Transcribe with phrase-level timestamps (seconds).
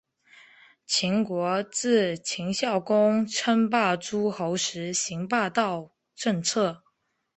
[0.87, 6.81] 秦国自秦孝公称霸诸候时行霸道政策。